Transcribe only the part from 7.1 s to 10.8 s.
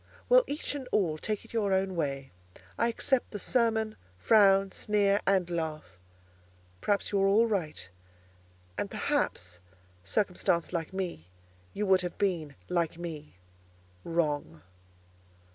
you are all right: and perhaps, circumstanced